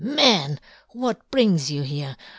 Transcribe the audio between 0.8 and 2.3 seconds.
what brings you" here